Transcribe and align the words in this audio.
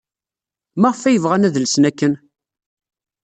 Maɣef 0.79 1.01
ay 1.03 1.17
bɣan 1.23 1.47
ad 1.47 1.55
lsen 1.63 1.83
akken? 1.89 2.13